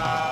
[0.00, 0.29] Bye.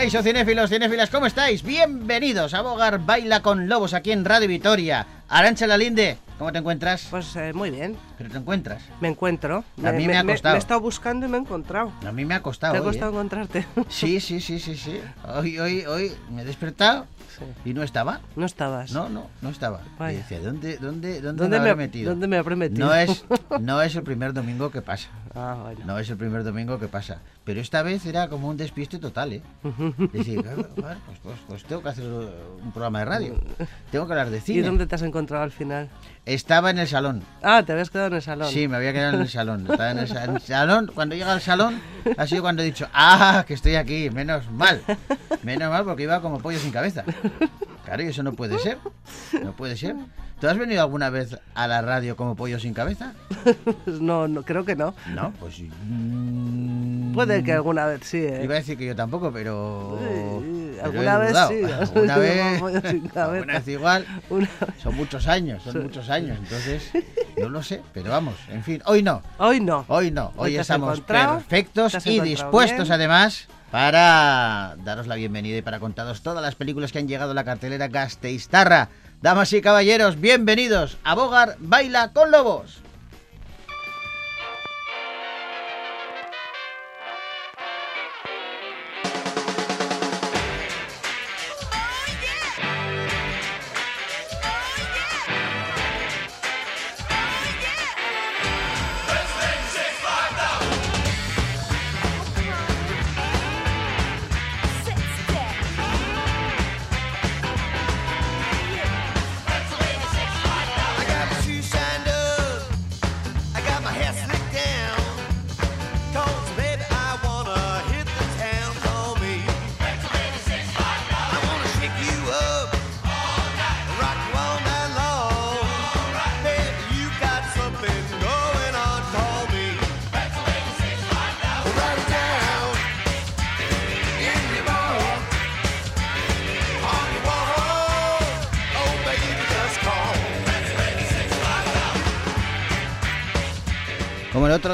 [0.00, 1.62] Caixo cinéfilos, cinéfilas, ¿cómo estáis?
[1.62, 5.06] Bienvenidos a Bogar Baila con Lobos aquí en Radio Vitoria.
[5.28, 7.08] Arancha Lalinde, ¿cómo te encuentras?
[7.10, 8.82] Pues eh, muy bien, ¿Pero te encuentras?
[9.02, 9.62] me encuentro.
[9.84, 10.54] A mí me ha costado.
[10.54, 11.92] Me, he estado buscando y me he encontrado.
[12.02, 12.72] A mí me ha costado.
[12.72, 13.14] ¿Te ha hoy, costado ¿eh?
[13.14, 13.66] encontrarte?
[13.90, 15.02] Sí, sí, sí, sí, sí.
[15.36, 17.06] Hoy, hoy, hoy me he despertado
[17.40, 17.70] Sí.
[17.70, 18.20] y no estaba.
[18.36, 18.92] No estabas.
[18.92, 19.80] No, no, no estaba.
[19.98, 20.12] Vaya.
[20.18, 22.10] Y decía, ¿dónde, dónde, dónde, ¿Dónde me habré metido?
[22.10, 22.86] ¿Dónde me habré metido?
[22.86, 23.24] No es,
[23.60, 25.08] no es el primer domingo que pasa.
[25.34, 25.70] Ah.
[25.86, 27.18] No es el primer domingo que pasa.
[27.44, 29.42] Pero esta vez era como un despiste total, ¿eh?
[30.12, 33.40] Decir, "Ah, pues, pues- pues tengo que hacer un programa de radio.
[33.90, 34.62] Tengo que hablar de ¿Y cine.
[34.62, 35.88] dónde te has encontrado al final?
[36.26, 37.22] Estaba en el salón.
[37.42, 38.48] Ah, te habías quedado en el salón.
[38.50, 39.62] Sí, me había quedado en el salón.
[39.70, 40.90] Estaba en el, sa- el salón.
[40.94, 41.80] Cuando llega al salón,
[42.16, 44.10] ha sido cuando he dicho, ¡ah, que estoy aquí!
[44.10, 44.82] Menos mal.
[45.42, 47.04] Menos mal porque iba como pollo sin cabeza.
[47.84, 48.78] Claro, y eso no puede ser.
[49.42, 49.96] No puede ser.
[50.40, 53.12] ¿Tú has venido alguna vez a la radio como pollo sin cabeza?
[53.86, 54.94] no, no, creo que no.
[55.14, 55.60] No, pues...
[55.86, 58.40] mm, Puede que alguna vez sí, ¿eh?
[58.44, 59.98] Iba a decir que yo tampoco, pero...
[60.00, 61.62] Sí, pero alguna vez sí,
[61.94, 62.62] Alguna vez...
[63.16, 64.06] alguna vez igual.
[64.30, 64.48] Una-
[64.82, 65.78] Son muchos años, son Sí.
[65.80, 66.38] muchos años.
[66.38, 66.90] Entonces,
[67.38, 69.22] no lo sé, pero vamos, en fin, hoy no.
[69.38, 69.84] Hoy no.
[69.88, 72.92] Hoy no, Hoy hoy estamos perfectos y dispuestos bien.
[72.92, 77.34] además para daros la bienvenida y para contaros todas las películas que han llegado a
[77.34, 78.88] la cartelera Gasteiztarra.
[79.22, 82.80] Damas y caballeros, bienvenidos a Bogar Baila con Lobos.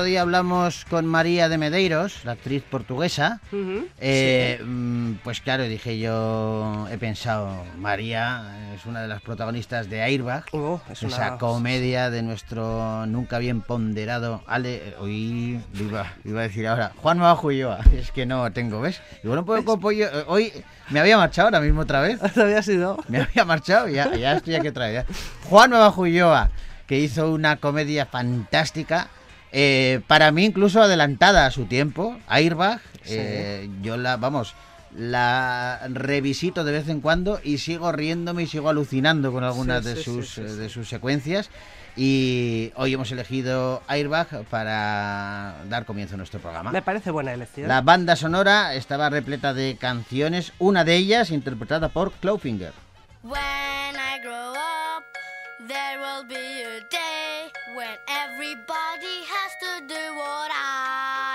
[0.07, 3.41] Día hablamos con María de Medeiros, la actriz portuguesa,
[4.01, 10.03] eh, mm, pues claro, dije yo, he pensado, María es una de las protagonistas de
[10.03, 16.43] Airbag, Oh, es esa una- comedia de nuestro nunca bien ponderado Ale, hoy iba, a
[16.43, 19.03] decir ahora, Juan Mabajo Ulloa, es que no tengo, ¿ves?
[19.23, 20.53] Igual un poco pollo, eh, hoy
[20.91, 22.97] me había marchado ahora mismo otra vez, ¿Te había sido?
[23.09, 25.05] me había marchado y ya, ya estoy aquí otra vez.
[25.45, 26.51] Juan Mabajo Ulloa,
[26.87, 29.09] que hizo una comedia fantástica,
[29.53, 33.15] eh, para mí incluso adelantada a su tiempo, Airbag, Sí.
[33.17, 34.55] eh, yo la, vamos,
[34.97, 39.91] la revisito de vez en cuando y sigo riéndome y sigo alucinando con algunas Sí,
[39.91, 40.57] de, sí, sus, sí, sí, eh, sí.
[40.57, 41.51] de sus secuencias.
[41.99, 46.71] Y hoy hemos elegido Airbag para dar comienzo a nuestro programa.
[46.71, 47.69] Me parece buena elección.
[47.69, 52.73] La banda sonora estaba repleta de canciones, una de ellas interpretada por Clawfinger.
[53.23, 53.33] When
[53.95, 54.86] I grow up,
[55.69, 61.26] there will be a day when everybody has to do what I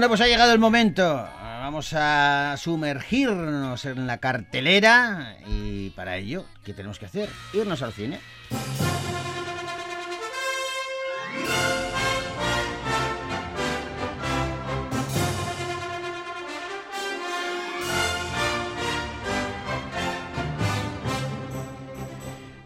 [0.00, 1.28] Bueno, pues ha llegado el momento.
[1.42, 7.28] Vamos a sumergirnos en la cartelera y para ello, ¿qué tenemos que hacer?
[7.52, 8.18] Irnos al cine.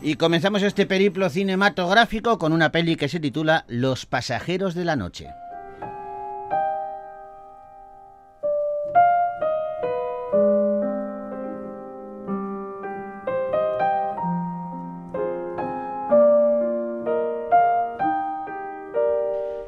[0.01, 4.95] Y comenzamos este periplo cinematográfico con una peli que se titula Los pasajeros de la
[4.95, 5.31] noche.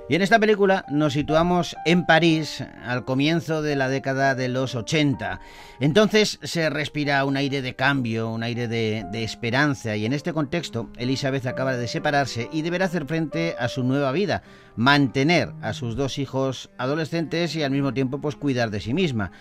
[0.09, 4.77] Y en esta película nos situamos en París al comienzo de la década de los
[4.77, 5.41] 80.
[5.81, 10.91] Entonces se respira un aire de cambio, un aire de, esperanza y en este contexto
[10.97, 14.45] Elizabeth acaba de separarse y deberá hacer frente a su nueva vida,
[14.77, 19.33] mantener a sus dos hijos adolescentes y al mismo tiempo pues cuidar de sí misma.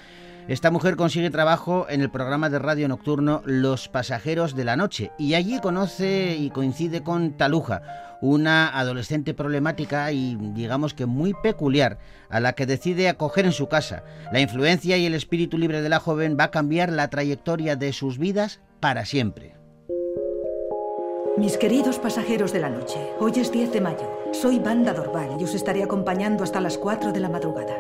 [0.48, 5.12] Esta mujer consigue trabajo en el programa de radio nocturno Los Pasajeros de la Noche
[5.18, 7.82] y allí conoce y coincide con Taluja,
[8.22, 11.98] una adolescente problemática y digamos que muy peculiar,
[12.30, 14.04] a la que decide acoger en su casa.
[14.32, 17.92] La influencia y el espíritu libre de la joven va a cambiar la trayectoria de
[17.92, 19.56] sus vidas para siempre.
[21.38, 24.22] Mis queridos pasajeros de la noche, hoy es 10 de mayo.
[24.32, 27.74] Soy Banda Dorval y os estaré acompañando hasta las 4 de la madrugada.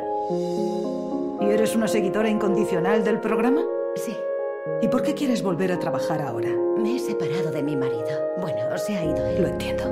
[1.41, 3.61] ¿Y eres una seguidora incondicional del programa?
[3.95, 4.15] Sí,
[4.81, 6.49] ¿Y por qué quieres volver a trabajar ahora?
[6.77, 8.05] me he separado de mi marido.
[8.39, 9.41] Bueno, se ha ido él.
[9.41, 9.83] Lo entiendo.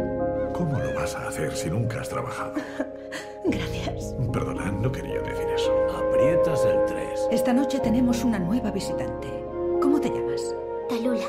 [0.53, 2.53] ¿Cómo lo vas a hacer si nunca has trabajado?
[3.45, 4.15] Gracias.
[4.31, 5.71] Perdona, no quería decir eso.
[5.95, 7.27] Aprietas el 3.
[7.31, 9.27] Esta noche tenemos una nueva visitante.
[9.81, 10.55] ¿Cómo te llamas?
[10.89, 11.25] Talula.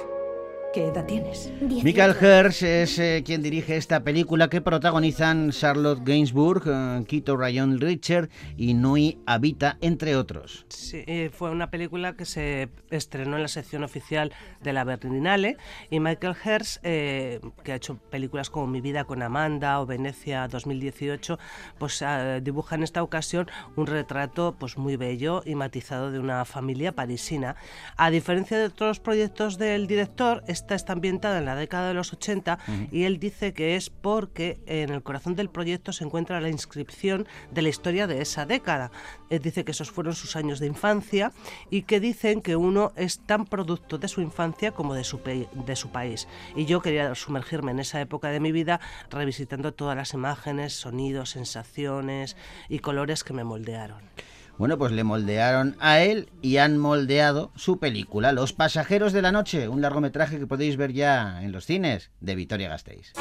[0.75, 1.53] ¿Qué edad tienes?
[1.61, 1.85] 18.
[1.85, 7.81] Michael Hirsch es eh, quien dirige esta película que protagonizan Charlotte Gainsbourg, eh, Quito Rayon
[7.81, 10.67] Richard y Nui Habita, entre otros.
[10.71, 14.33] Sí, eh, fue una película que se estrenó en la sección oficial
[14.65, 15.59] de la Berlinale
[15.91, 20.49] y Michael Hirsch, eh, que ha hecho películas como Mi vida con Amanda o Venecia
[20.49, 21.39] 2018,
[21.79, 26.45] pues ah, dibuja en esta ocasión un retrato pues muy bello y matizado de una
[26.45, 27.55] familia parisina.
[27.97, 32.15] A diferencia de otros proyectos del director, esta está ambientada en la década de los
[32.15, 32.59] 80
[32.91, 37.29] y él dice que es porque en el corazón del proyecto se encuentra la inscripción
[37.51, 38.91] de la historia de esa década.
[39.29, 41.33] Él dice que esos fueron sus años de infancia
[41.69, 45.77] y que dicen que uno es tan producto de su infancia como de su, de
[45.77, 46.29] su país.
[46.57, 48.81] Y yo quería sumergirme en esa época de mi vida
[49.11, 52.39] revisitando todas las imágenes, sonidos, sensaciones
[52.71, 54.01] y colores que me moldearon.
[54.57, 59.33] Bueno, pues le moldearon a él y han moldeado su película, Los Pasajeros de la
[59.33, 63.13] Noche, un largometraje que podéis ver ya en los cines de Vitoria Gasteiz.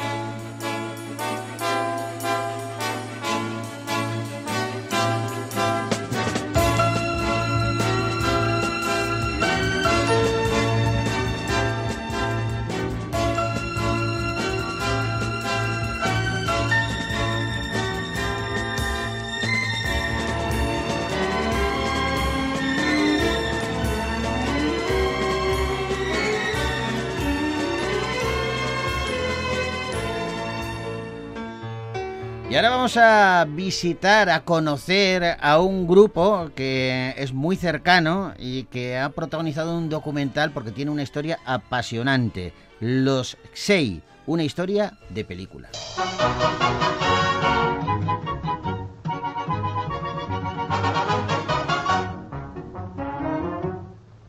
[32.54, 38.62] Y ahora vamos a visitar, a conocer a un grupo que es muy cercano y
[38.66, 42.52] que ha protagonizado un documental porque tiene una historia apasionante.
[42.78, 45.68] Los Xei, una historia de película.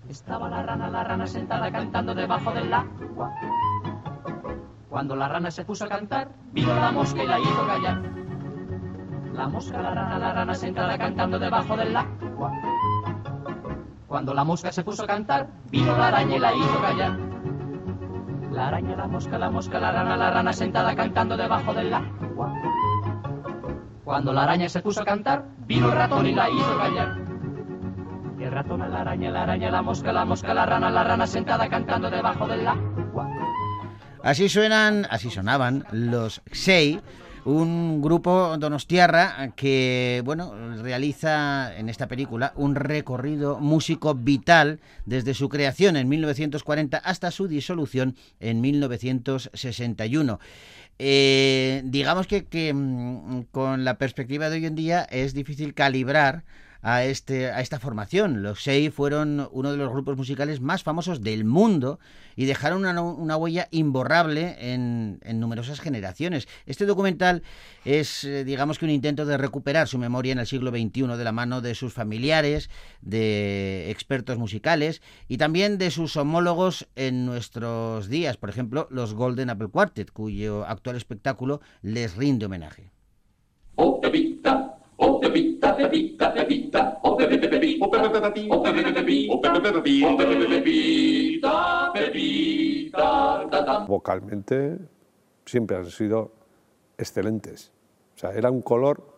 [0.09, 3.35] Estaba la rana, la rana sentada cantando debajo del agua.
[4.95, 8.01] Cuando la rana se puso a cantar, vino la mosca y la hizo callar.
[9.33, 12.53] La mosca, la rana, la rana sentada cantando debajo del agua.
[14.07, 17.19] Cuando la mosca se puso a cantar, vino la araña y la hizo callar.
[18.53, 22.53] La araña, la mosca, la mosca, la rana, la rana sentada cantando debajo del agua.
[24.05, 27.17] Cuando la araña se puso a cantar, vino el ratón y la hizo callar.
[28.39, 31.67] El ratón, la araña, la araña, la mosca, la mosca, la rana, la rana sentada
[31.67, 32.94] cantando debajo del agua.
[34.25, 36.99] Así suenan, así sonaban los Xei,
[37.43, 40.51] un grupo donostiarra que, bueno,
[40.81, 47.47] realiza en esta película un recorrido músico vital desde su creación en 1940 hasta su
[47.47, 50.39] disolución en 1961.
[50.97, 56.45] Eh, digamos que, que, mm, con la perspectiva de hoy en día es difícil calibrar
[56.85, 58.43] a, este, a esta formación.
[58.43, 61.99] Los Sei fueron uno de los grupos musicales más famosos del mundo
[62.35, 66.47] y dejaron una, huella imborrable en, en numerosas generaciones.
[66.67, 67.41] Este documental
[67.85, 71.23] es, eh, digamos que un intento de recuperar su memoria en el siglo XXI de
[71.23, 72.69] la mano de sus familiares,
[73.01, 79.49] de expertos musicales y también de sus homólogos en nuestros días, por ejemplo, los Golden
[79.49, 82.91] Apple Quartet, cuyo actual espectáculo les rinde homenaje.
[83.73, 83.99] Oh
[93.87, 94.77] vocalmente
[95.45, 96.31] siempre han sido
[96.97, 97.71] excelentes.
[98.15, 99.15] O sea, era un color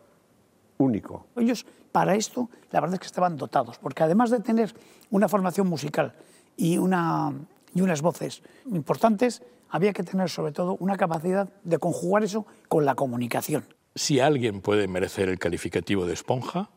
[0.77, 1.27] único.
[1.35, 4.73] Ellos para esto la verdad es que estaban dotados, porque además de tener
[5.09, 6.13] una formación musical
[6.55, 7.33] y, una,
[7.73, 12.85] y unas voces importantes, había que tener sobre todo una capacidad de conjugar eso con
[12.85, 13.63] la comunicación.
[13.97, 16.69] Si alguien puede merecer el calificativo de esponja,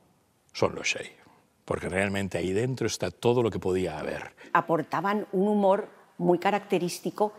[0.55, 1.23] son los Shea.
[1.67, 4.35] Porque realmente ahí dentro está todo lo que podía haber.
[4.55, 7.35] aportaban un humor muy característico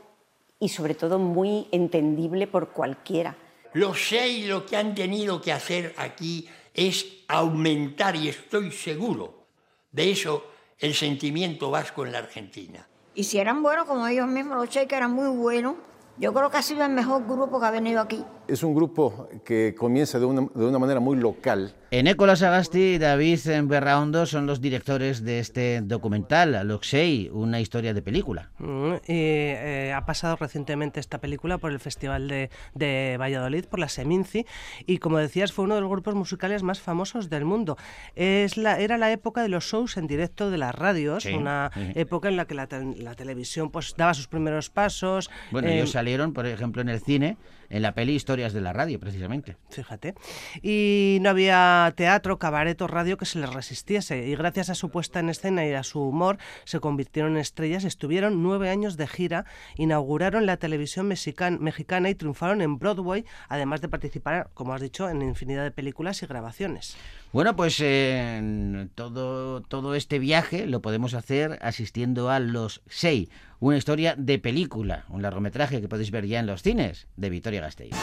[0.60, 3.36] y sobre todo muy entendible por cualquiera.
[3.74, 9.48] Los seis lo que han tenido que hacer aquí es aumentar, y estoy seguro
[9.92, 10.46] de eso,
[10.78, 12.88] el sentimiento vasco en la Argentina.
[13.16, 15.76] Y si eran buenos como ellos mismos, los Che, que eran muy buenos,
[16.18, 18.24] yo creo que ha sido el mejor grupo que ha venido aquí.
[18.52, 21.74] Es un grupo que comienza de una, de una manera muy local.
[21.90, 28.02] Eneco Sagasti y David Berraondo son los directores de este documental, Loxey, una historia de
[28.02, 28.50] película.
[28.60, 33.80] Mm, y, eh, ha pasado recientemente esta película por el Festival de, de Valladolid, por
[33.80, 34.46] la Seminci,
[34.86, 37.78] y como decías, fue uno de los grupos musicales más famosos del mundo.
[38.16, 41.72] Es la, era la época de los shows en directo de las radios, Sí, una
[41.74, 41.94] sí.
[41.96, 42.68] época en la que la,
[42.98, 45.30] la televisión pues daba sus primeros pasos.
[45.52, 47.38] Bueno, eh, ellos salieron, por ejemplo, en el cine,
[47.72, 49.58] en la peli Historias de la Radio, precisamente.
[49.70, 50.14] Fíjate.
[50.62, 54.28] Y no había teatro, cabaret o radio que se les resistiese.
[54.28, 57.84] Y gracias a su puesta en escena y a su humor, se convirtieron en estrellas.
[57.84, 59.46] Estuvieron nueve años de gira,
[59.78, 65.10] inauguraron la televisión mexican- mexicana y triunfaron en Broadway, además de participar, como has dicho,
[65.10, 66.98] en infinidad de películas y grabaciones.
[67.34, 73.30] Bueno, pues eh, todo, todo este viaje lo podemos hacer asistiendo a Los Sei,
[73.62, 77.62] una historia de película, un largometraje que podéis ver ya en los cines de Vitoria
[77.62, 77.96] Gasteiz.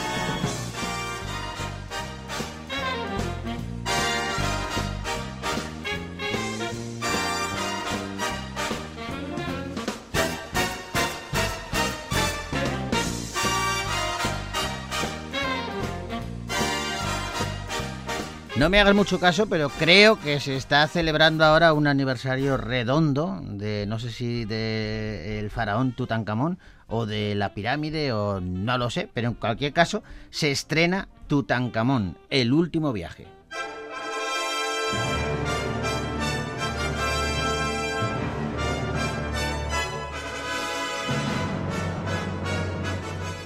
[18.59, 23.39] No me hagas mucho caso, pero creo que se está celebrando ahora un aniversario redondo
[23.41, 28.89] de, no sé si de el faraón Tutankamón o de la pirámide o no lo
[28.89, 33.27] sé, pero en cualquier caso se estrena Tutankamón, el último viaje.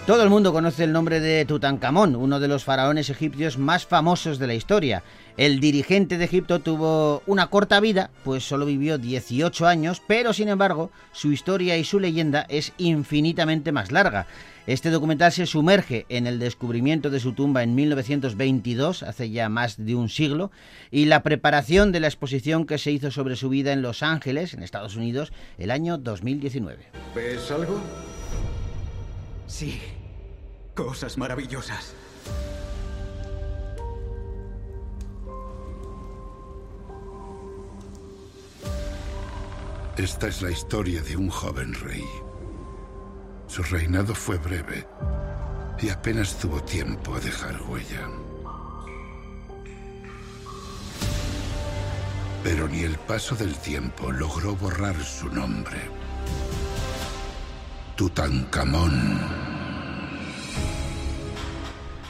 [0.05, 4.38] Todo el mundo conoce el nombre de Tutankamón, uno de los faraones egipcios más famosos
[4.38, 5.01] de la historia.
[5.38, 10.50] El dirigente de Egipto tuvo una corta vida, pues solo vivió 18 años, pero sin
[10.50, 14.27] embargo su historia y su leyenda es infinitamente más larga.
[14.67, 19.86] Este documental se sumerge en el descubrimiento de su tumba en 1922, hace ya más
[19.86, 20.51] de un siglo,
[20.91, 24.53] y la preparación de la exposición que se hizo sobre su vida en Los Ángeles,
[24.53, 26.88] en Estados Unidos, el año 2019.
[27.15, 27.81] ¿Ves algo?
[29.47, 29.81] Sí.
[30.75, 31.93] Cosas maravillosas.
[39.97, 42.03] Esta es la historia de un joven rey.
[43.45, 44.88] Su reinado fue breve
[45.79, 48.09] y apenas tuvo tiempo a dejar huella.
[52.43, 55.77] Pero ni el paso del tiempo logró borrar su nombre.
[57.95, 59.19] Tutankamón.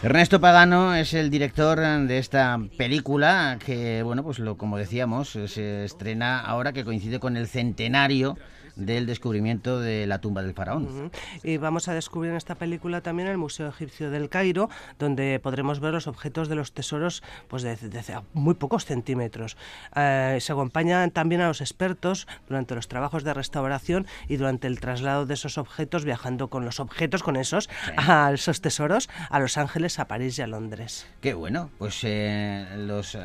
[0.02, 6.42] Ernesto Pagano es el director de esta película que, bueno, pues como decíamos, se estrena
[6.42, 8.38] ahora que coincide con el centenario
[8.75, 11.12] del descubrimiento de la tumba del faraón.
[11.44, 15.80] Y vamos a descubrir en esta película también el Museo Egipcio del Cairo, donde podremos
[15.80, 18.03] ver los objetos de los tesoros pues de, de- de
[18.34, 19.58] muy pocos centímetros.
[19.96, 24.80] Eh, se acompañan también a los expertos durante los trabajos de restauración y durante el
[24.80, 29.58] traslado de esos objetos, viajando con los objetos, con esos, a esos tesoros, a Los
[29.58, 31.06] Ángeles, a París y a Londres.
[31.22, 33.22] Qué bueno, pues eh, los eh,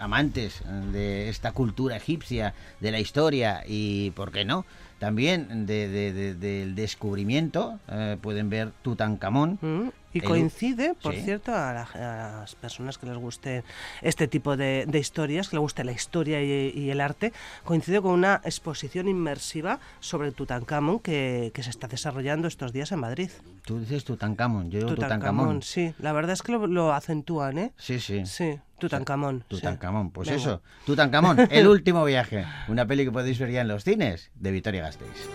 [0.00, 4.64] amantes de esta cultura egipcia, de la historia y, ¿por qué no?
[4.98, 9.58] También de- de- de- del descubrimiento, eh, pueden ver Tutankamón.
[9.60, 9.88] Mm,
[10.18, 11.22] Y coincide, por Sí.
[11.22, 13.64] cierto, a, la- a las personas que les guste
[14.02, 17.32] este tipo de, de historias, que les guste la historia y, y el arte,
[17.64, 23.00] coincide con una exposición inmersiva sobre Tutankamón que, que se está desarrollando estos días en
[23.00, 23.30] Madrid.
[23.64, 25.62] Tú dices Tutankamón, yo digo Tutankamón, Tutankamón.
[25.62, 25.94] sí.
[25.98, 27.72] La verdad es que lo, lo acentúan, ¿eh?
[27.76, 28.24] Sí, sí.
[28.26, 29.40] Sí, Tutankamón.
[29.40, 29.56] sí.
[29.56, 30.40] Tutankamón, pues Venga.
[30.40, 30.62] eso.
[30.86, 32.46] Tutankamón, el último viaje.
[32.68, 35.28] Una peli que podéis ver ya en los cines de Victoria Gasteiz.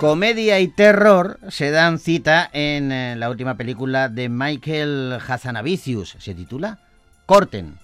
[0.00, 6.16] Comedia y terror se dan cita en eh, la última película de Michael Hazanavicius.
[6.18, 6.78] Se titula
[7.26, 7.74] Corten.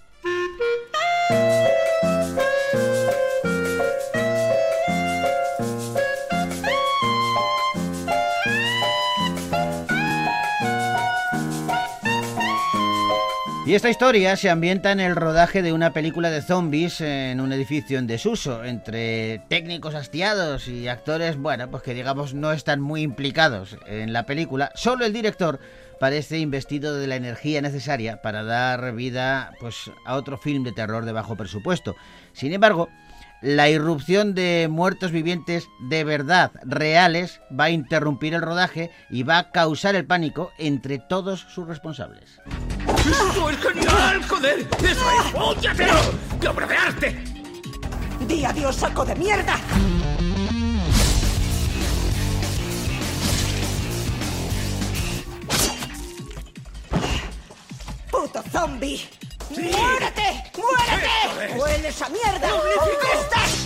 [13.66, 17.52] Y esta historia se ambienta en el rodaje de una película de zombies en un
[17.52, 23.02] edificio en desuso, entre técnicos hastiados y actores, bueno, pues que digamos no están muy
[23.02, 24.70] implicados en la película.
[24.76, 25.58] Solo el director
[25.98, 31.04] parece investido de la energía necesaria para dar vida pues a otro film de terror
[31.04, 31.96] de bajo presupuesto.
[32.34, 32.88] Sin embargo,
[33.42, 39.38] la irrupción de muertos vivientes de verdad, reales, va a interrumpir el rodaje y va
[39.38, 42.40] a causar el pánico entre todos sus responsables.
[43.06, 44.68] ¡Esto es genial, joder!
[44.82, 45.34] ¡Eso es!
[45.34, 45.94] ¡Óyatelo!
[46.40, 47.24] ¡Qué obra de arte!
[48.26, 49.58] ¡Di adiós, saco de mierda!
[58.10, 59.08] ¡Puto zombie!
[59.50, 60.50] ¡Muérete!
[60.56, 61.58] ¡Muérete!
[61.58, 62.48] ¡Hueles a mierda!
[63.14, 63.65] ¡Estás!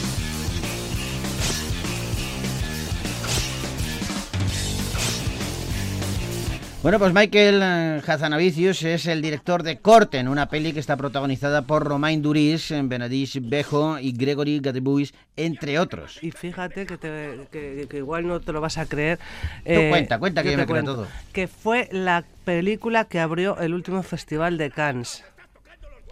[6.83, 11.61] Bueno, pues Michael eh, Hazanavicius es el director de Corten, una peli que está protagonizada
[11.63, 16.19] por Romain Duris, Benedict Bejo y Gregory Gadebois, entre otros.
[16.23, 19.19] Y fíjate que, te- que- que igual no te lo vas a creer.
[19.63, 21.07] Tú cuenta, cuenta que yo yo me creo todo.
[21.35, 25.23] Que fue la película que abrió el último festival de Cannes.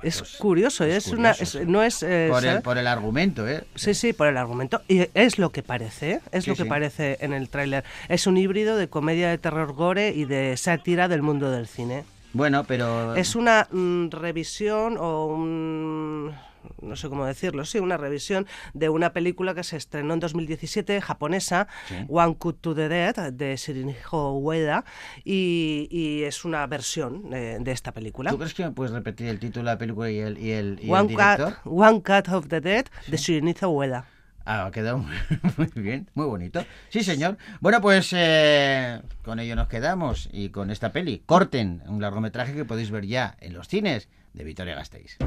[0.02, 2.02] Es curioso, es es, una, es- no es...
[2.02, 3.64] eh, Por el, por el argumento, ¿eh?
[3.74, 4.80] Sí, sí, por el argumento.
[4.88, 6.20] Y es lo que parece, ¿eh?
[6.32, 6.68] es Sí, lo que sí.
[6.68, 7.84] parece en el tráiler.
[8.08, 12.04] Es un híbrido de comedia de terror gore y de sátira del mundo del cine.
[12.32, 13.14] Bueno, pero...
[13.16, 16.32] Es una mm, revisión o un...
[16.83, 21.01] no sé cómo decirlo, sí, una revisión de una película que se estrenó en 2017,
[21.01, 21.94] japonesa, Sí.
[22.09, 24.85] One Cut to the Dead, de Shinichiro Ueda,
[25.25, 28.31] y, y es una versión de, de esta película.
[28.31, 30.79] ¿Tú crees que me puedes repetir el título de la película y el, y el,
[30.83, 31.55] y el One, director?
[31.62, 34.05] Cut, One Cut of the Dead, de Shinichiro Ueda.
[34.51, 35.14] Ah, ha quedado muy,
[35.59, 36.64] muy bien, muy bonito.
[36.88, 37.37] Sí, señor.
[37.61, 42.64] Bueno, pues eh, con ello nos quedamos y con esta peli, Corten, un largometraje que
[42.64, 45.18] podéis ver ya en los cines de Vitoria Gasteiz.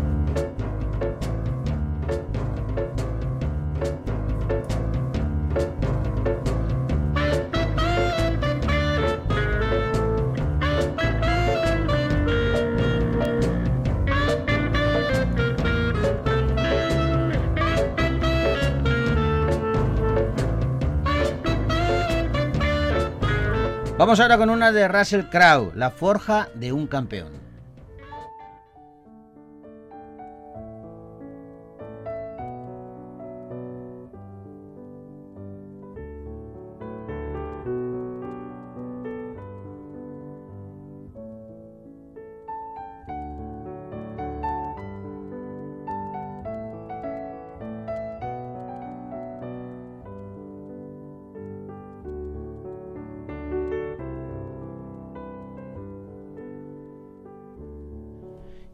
[24.01, 27.50] Vamos ahora con una de Russell Crowe, La forja de un campeón.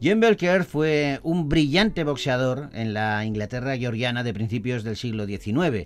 [0.08, 5.86] John Belcher fue un brillante boxeador en la Inglaterra georgiana de principios del siglo XIX.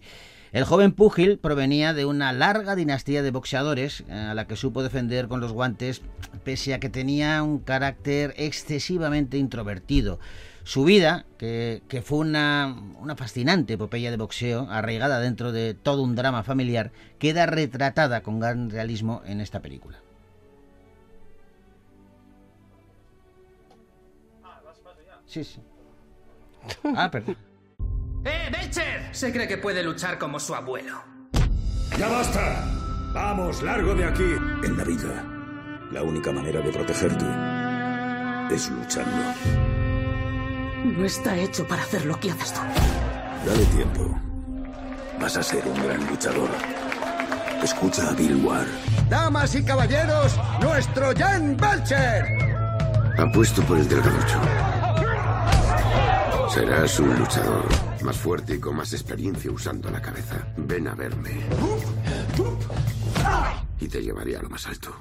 [0.52, 4.84] El joven púgil provenía de una larga dinastía de boxeadores eh, a la que supo
[4.84, 6.04] defender con los guantes
[6.44, 10.20] pese a que tenía un carácter excesivamente introvertido.
[10.64, 16.04] Su vida, que, que fue una, una fascinante epopeya de boxeo, arraigada dentro de todo
[16.04, 19.98] un drama familiar, queda retratada con gran realismo en esta película.
[25.32, 25.62] Sí, sí.
[26.96, 27.38] Ah, perdón.
[28.26, 29.16] ¡Eh, Belcher!
[29.16, 31.02] Se cree que puede luchar como su abuelo.
[31.98, 32.66] ¡Ya basta!
[33.14, 34.36] Vamos, largo de aquí.
[34.64, 35.26] En la vida,
[35.92, 37.26] la única manera de protegerte
[38.54, 39.34] es luchando.
[40.84, 42.60] No está hecho para hacer lo que haces tú.
[43.46, 44.20] Dale tiempo.
[45.20, 46.50] Vas a ser un gran luchador.
[47.64, 48.68] Escucha a Bill Ward.
[49.10, 52.26] Damas y caballeros, nuestro Jan Belcher.
[53.18, 54.81] Apuesto por el delgaducho.
[56.54, 57.66] Serás un luchador
[58.04, 60.46] más fuerte y con más experiencia usando la cabeza.
[60.58, 61.32] Ven a verme.
[63.80, 64.94] Y te llevaré a lo más alto.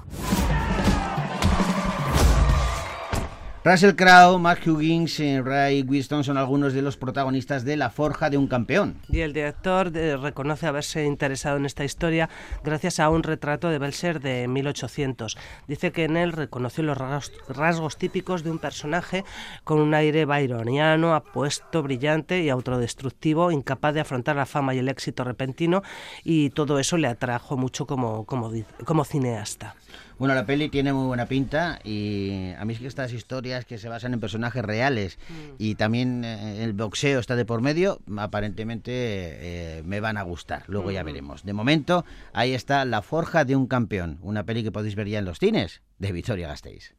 [3.63, 8.31] Russell Crowe, Mark Huggins y Ray Winston son algunos de los protagonistas de La Forja
[8.31, 8.95] de un Campeón.
[9.07, 12.27] Y el director eh, reconoce haberse interesado en esta historia
[12.63, 15.37] gracias a un retrato de Belser de 1800.
[15.67, 19.23] Dice que en él reconoció los rasgos, típicos de un personaje
[19.63, 24.89] con un aire byroniano, apuesto, brillante y autodestructivo, incapaz de afrontar la fama y el
[24.89, 25.83] éxito repentino,
[26.23, 29.75] y todo eso le atrajo mucho como cineasta.
[30.21, 33.79] Bueno, la peli tiene muy buena pinta y a mí es que estas historias que
[33.79, 35.17] se basan en personajes reales
[35.57, 40.61] y también eh, el boxeo está de por medio, aparentemente eh, me van a gustar.
[40.67, 41.43] Luego ya veremos.
[41.43, 45.17] De momento, ahí está La Forja de un Campeón, una peli que podéis ver ya
[45.17, 46.93] en los cines de Victoria Gasteiz.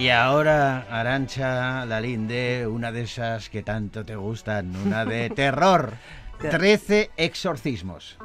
[0.00, 5.92] Y ahora, Arancha Lalinde, una de esas que tanto te gustan, una de terror.
[6.38, 8.16] 13 exorcismos.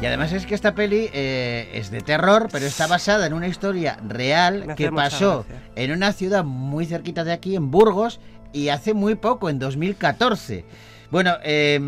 [0.00, 3.48] Y además es que esta peli eh, es de terror, pero está basada en una
[3.48, 5.44] historia real que pasó
[5.74, 8.20] en una ciudad muy cerquita de aquí, en Burgos,
[8.52, 10.64] y hace muy poco, en 2014.
[11.10, 11.78] Bueno, eh,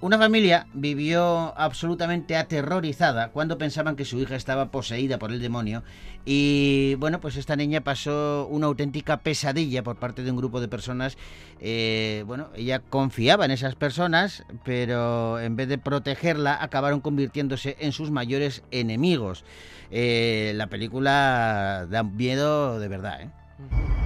[0.00, 5.82] una familia vivió absolutamente aterrorizada cuando pensaban que su hija estaba poseída por el demonio
[6.24, 10.68] y bueno, pues esta niña pasó una auténtica pesadilla por parte de un grupo de
[10.68, 11.18] personas.
[11.60, 17.92] Eh, bueno, ella confiaba en esas personas, pero en vez de protegerla acabaron convirtiéndose en
[17.92, 19.44] sus mayores enemigos.
[19.90, 23.30] Eh, la película da miedo de verdad, ¿eh?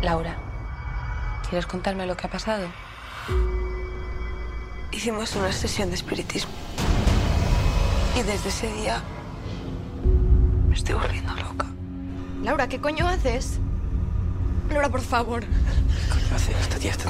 [0.03, 0.37] Laura,
[1.49, 2.67] ¿quieres contarme lo que ha pasado?
[4.93, 6.53] Hicimos una sesión de espiritismo.
[8.17, 9.03] Y desde ese día
[10.69, 11.67] me estoy volviendo loca.
[12.43, 13.59] Laura, ¿qué coño haces?
[14.71, 15.45] Laura, por favor.
[16.35, 17.09] Hace esto, tía, esto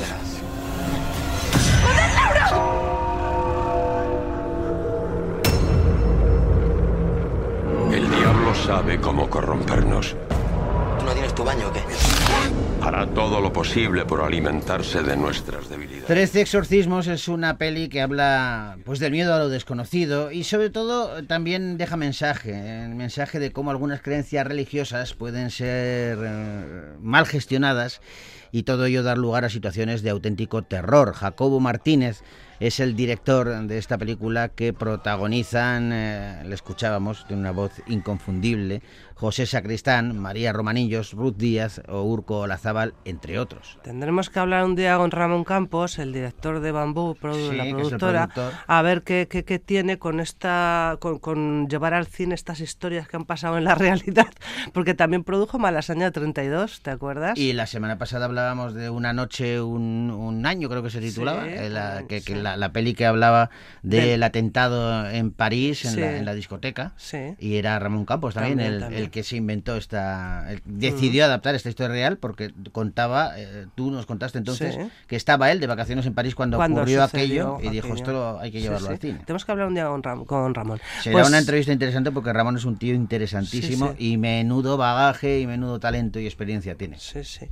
[7.92, 10.16] El diablo sabe cómo corrompernos.
[11.36, 11.80] ¿Tú no tienes tu baño o qué?
[12.84, 16.06] Hará todo lo posible por alimentarse de nuestras debilidades.
[16.06, 20.70] Trece exorcismos es una peli que habla pues del miedo a lo desconocido y sobre
[20.70, 27.26] todo también deja mensaje, el mensaje de cómo algunas creencias religiosas pueden ser eh, mal
[27.26, 28.00] gestionadas
[28.52, 31.12] y todo ello dar lugar a situaciones de auténtico terror.
[31.12, 32.22] Jacobo Martínez
[32.60, 38.82] es el director de esta película que protagonizan, eh, le escuchábamos, tiene una voz inconfundible,
[39.14, 43.78] José Sacristán, María Romanillos, Ruth Díaz o Urco Olazábal, entre otros.
[43.82, 48.28] Tendremos que hablar un día con Ramón Campos, el director de Bambú, Sí, la productora,
[48.28, 48.60] productor.
[48.66, 53.08] a ver qué, qué- qué tiene con esta, con, con llevar al cine estas historias
[53.08, 54.26] que han pasado en la realidad,
[54.74, 57.38] porque también produjo Malasaña 32, ¿te acuerdas?
[57.38, 61.44] Y la semana pasada hablábamos de Una noche, un, un año, creo que se titulaba,
[61.44, 62.34] Sí, la, que, que.
[62.46, 63.50] La, la peli que hablaba
[63.82, 66.92] del Del- atentado en París, en, la, en la discoteca.
[66.96, 67.34] Sí.
[67.38, 69.02] Y era Ramón Campos también, También, el, también.
[69.02, 70.50] el que se inventó esta.
[70.50, 74.80] el- decidió adaptar esta historia real porque contaba, eh, tú nos contaste entonces, Sí.
[75.06, 77.94] que estaba él de vacaciones en París cuando, Cuando ocurrió sucedió aquello y dijo: aquello.
[77.96, 78.92] Esto lo- hay que Sí, llevarlo sí.
[78.92, 79.18] al cine.
[79.26, 80.80] Tenemos que hablar un día con, Ram- con Ramón.
[81.02, 85.40] Será Pues- una entrevista interesante porque Ramón es un tío interesantísimo Sí, y menudo bagaje
[85.40, 86.98] y menudo talento y experiencia tiene.
[86.98, 87.48] Sí, sí.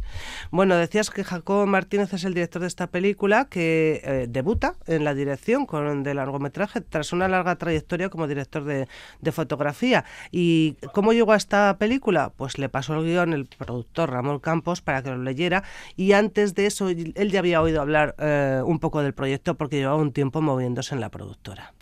[0.51, 5.05] Bueno, decías que Jacobo Martínez es el director de esta película que eh, debuta en
[5.05, 8.89] la dirección con de largometraje tras una larga trayectoria como director de,
[9.21, 10.05] de fotografía.
[10.31, 12.33] ¿Y cómo llegó a esta película?
[12.37, 15.65] Pues le pasó el guion el productor Ramón Campos para que lo leyera
[15.97, 19.77] y antes de eso él ya había oído hablar eh, un poco del proyecto porque
[19.77, 21.73] llevaba un tiempo moviéndose en la productora.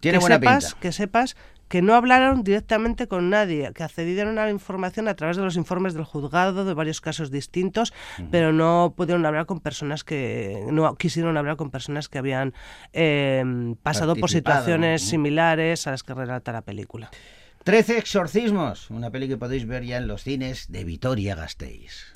[0.00, 0.80] Tiene que buena sepas, pinta.
[0.80, 1.36] Que sepas
[1.68, 5.56] que no hablaron directamente con nadie, que accedieron a la información a través de los
[5.56, 7.92] informes del juzgado de varios casos distintos,
[8.30, 12.54] pero no pudieron hablar con personas que no quisieron hablar con personas que habían
[12.92, 13.44] eh,
[13.82, 15.08] pasado por situaciones ¿no?
[15.10, 17.10] similares a las que relata la película.
[17.64, 22.14] Trece exorcismos, una peli que podéis ver ya en los cines de Vitoria Gasteiz.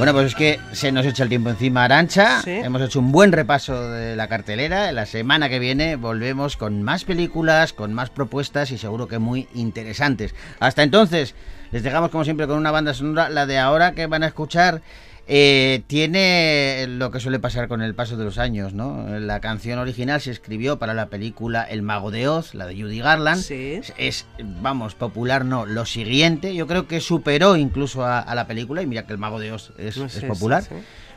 [0.00, 2.40] Bueno, pues es que se nos echa el tiempo encima, Arancha.
[2.40, 2.52] Sí.
[2.52, 4.92] Hemos hecho un buen repaso de la cartelera.
[4.92, 9.46] La semana que viene volvemos con más películas, con más propuestas y seguro que muy
[9.52, 10.34] interesantes.
[10.58, 11.34] Hasta entonces,
[11.70, 13.28] les dejamos como siempre con una banda sonora.
[13.28, 14.80] La de ahora que van a escuchar
[15.26, 19.06] eh, tiene lo que suele pasar con el paso de los años, ¿no?
[19.20, 22.98] La canción original se escribió para la película El Mago de Oz, la de Judy
[23.00, 23.40] Garland.
[23.50, 24.26] Es, es,
[24.60, 26.54] vamos, popular no, lo siguiente.
[26.54, 29.52] Yo creo que superó incluso a, a la película y mira que El Mago de
[29.52, 30.62] Oz es, Sí, es sí, popular.
[30.62, 30.74] sí.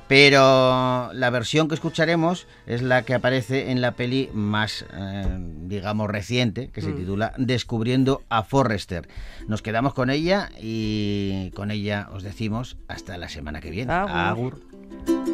[0.08, 5.26] Pero la versión que escucharemos es la que aparece en la peli más, eh,
[5.66, 6.98] digamos, reciente, que se Mm.
[6.98, 9.08] titula Descubriendo a Forrester.
[9.48, 13.94] Nos quedamos con ella y con ella os decimos hasta la semana que viene.
[13.94, 14.60] Agur.
[15.08, 15.33] Agur.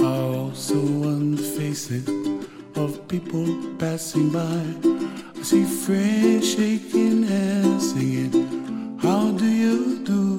[0.00, 2.08] Are also on the faces
[2.76, 3.46] of people
[3.78, 4.64] passing by.
[5.38, 10.29] I see friends shaking hands, singing, How do you do?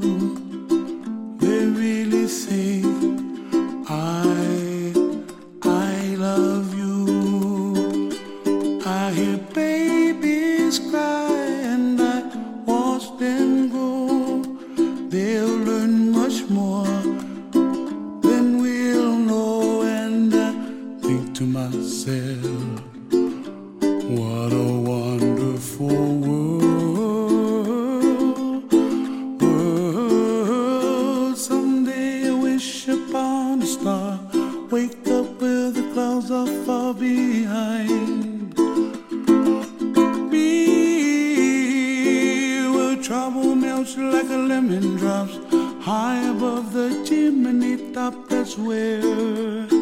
[46.41, 48.15] Above the chimney top.
[48.27, 49.80] That's where